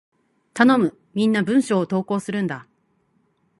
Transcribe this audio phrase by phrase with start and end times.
[0.55, 0.97] 頼む！
[1.13, 2.67] みんな文章を投稿するんだ！